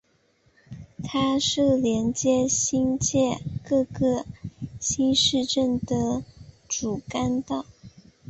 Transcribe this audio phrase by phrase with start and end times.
[1.03, 4.25] 它是连接新界各个
[4.79, 6.23] 新市镇的
[6.67, 7.67] 主干道。